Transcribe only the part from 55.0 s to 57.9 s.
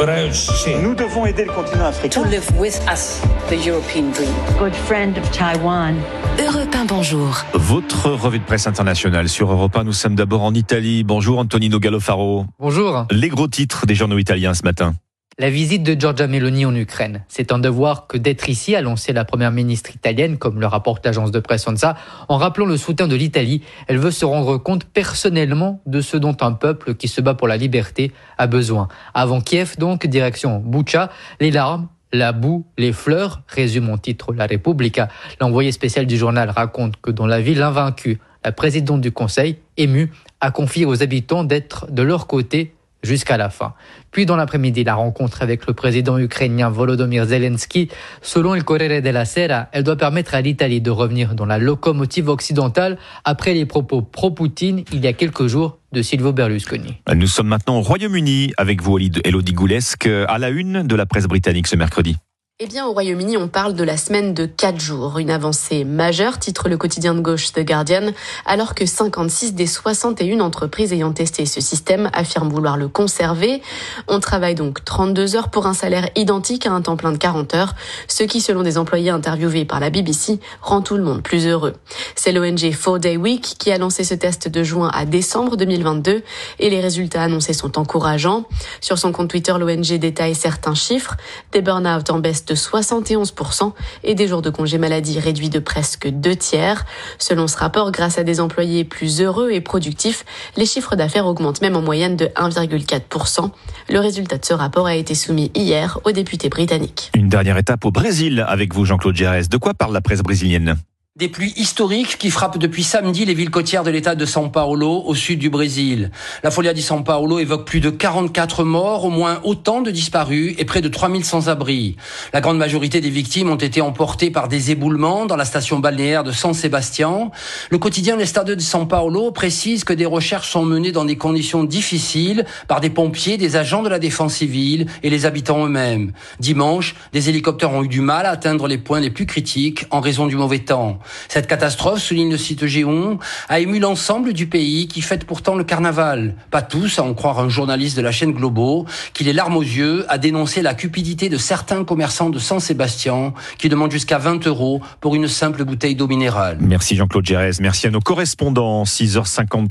y a quelques jours de Silvio Berlusconi. Nous sommes maintenant au